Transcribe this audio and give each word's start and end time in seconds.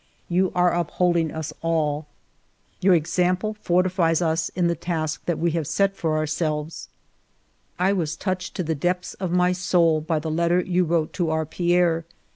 You 0.29 0.51
are 0.55 0.73
uphold 0.73 1.15
ALFRED 1.15 1.27
DREYFUS 1.31 1.53
165 1.61 1.75
ing 1.75 1.99
us 2.01 2.01
all. 2.01 2.07
Your 2.79 2.95
example 2.95 3.53
fortifies 3.61 4.19
us 4.19 4.49
in 4.55 4.65
the 4.65 4.73
task 4.75 5.23
that 5.27 5.37
we 5.37 5.51
have 5.51 5.67
set 5.67 5.95
for 5.95 6.17
ourselves...." 6.17 6.87
I 7.79 7.93
was 7.93 8.15
touched 8.15 8.55
to 8.55 8.63
the 8.63 8.73
depths 8.73 9.13
of 9.13 9.29
my 9.31 9.51
soul 9.51 10.01
by 10.01 10.17
the 10.17 10.31
letter 10.31 10.59
you 10.59 10.85
wrote 10.85 11.13
to 11.13 11.29
our 11.29 11.45
Pierre. 11.45 12.05